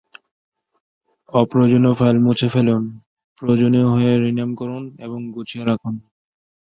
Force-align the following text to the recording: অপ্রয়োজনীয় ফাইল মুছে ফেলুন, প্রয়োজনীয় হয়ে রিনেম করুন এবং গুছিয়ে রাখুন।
অপ্রয়োজনীয় 1.29 1.93
ফাইল 1.93 2.17
মুছে 2.19 2.47
ফেলুন, 2.53 2.83
প্রয়োজনীয় 3.37 3.87
হয়ে 3.93 4.11
রিনেম 4.23 4.49
করুন 4.55 4.83
এবং 4.99 5.19
গুছিয়ে 5.35 5.63
রাখুন। 5.65 5.95